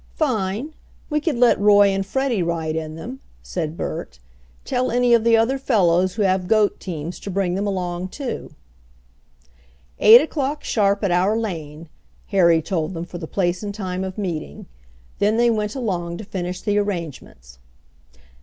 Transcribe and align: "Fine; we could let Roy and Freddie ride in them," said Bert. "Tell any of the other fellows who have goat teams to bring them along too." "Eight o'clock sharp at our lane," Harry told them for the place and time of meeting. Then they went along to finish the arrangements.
"Fine; 0.15 0.73
we 1.11 1.21
could 1.21 1.35
let 1.37 1.59
Roy 1.59 1.89
and 1.89 2.03
Freddie 2.03 2.41
ride 2.41 2.75
in 2.75 2.95
them," 2.95 3.19
said 3.43 3.77
Bert. 3.77 4.17
"Tell 4.65 4.89
any 4.89 5.13
of 5.13 5.23
the 5.23 5.37
other 5.37 5.59
fellows 5.59 6.15
who 6.15 6.23
have 6.23 6.47
goat 6.47 6.79
teams 6.79 7.19
to 7.19 7.29
bring 7.29 7.53
them 7.53 7.67
along 7.67 8.07
too." 8.07 8.49
"Eight 9.99 10.19
o'clock 10.19 10.63
sharp 10.63 11.03
at 11.03 11.11
our 11.11 11.37
lane," 11.37 11.87
Harry 12.29 12.63
told 12.63 12.95
them 12.95 13.05
for 13.05 13.19
the 13.19 13.27
place 13.27 13.61
and 13.61 13.75
time 13.75 14.03
of 14.03 14.17
meeting. 14.17 14.65
Then 15.19 15.37
they 15.37 15.51
went 15.51 15.75
along 15.75 16.17
to 16.17 16.23
finish 16.23 16.61
the 16.61 16.79
arrangements. 16.79 17.59